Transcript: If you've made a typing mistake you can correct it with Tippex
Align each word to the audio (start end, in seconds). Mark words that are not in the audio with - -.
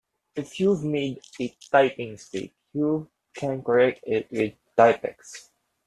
If 0.35 0.59
you've 0.59 0.83
made 0.83 1.19
a 1.39 1.55
typing 1.71 2.13
mistake 2.13 2.55
you 2.73 3.07
can 3.35 3.61
correct 3.63 3.99
it 4.01 4.31
with 4.31 4.55
Tippex 4.75 5.49